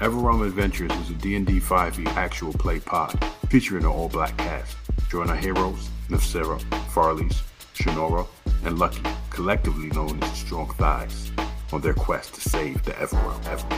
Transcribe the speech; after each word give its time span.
Everrealm 0.00 0.46
Adventures 0.46 0.92
is 0.92 1.10
a 1.10 1.14
D&D 1.14 1.58
5e 1.58 2.06
actual 2.14 2.52
play 2.52 2.78
pod 2.78 3.18
featuring 3.48 3.82
an 3.82 3.90
all-black 3.90 4.36
cast. 4.36 4.76
Join 5.10 5.28
our 5.28 5.34
heroes, 5.34 5.88
Nafsera, 6.08 6.60
Farleys, 6.92 7.42
Shinora, 7.74 8.24
and 8.64 8.78
Lucky, 8.78 9.02
collectively 9.30 9.88
known 9.88 10.22
as 10.22 10.30
the 10.30 10.36
Strong 10.36 10.70
Thighs, 10.74 11.32
on 11.72 11.80
their 11.80 11.94
quest 11.94 12.34
to 12.34 12.40
save 12.48 12.80
the 12.84 12.92
Everrealm. 12.92 13.42
Everrealm. 13.46 13.77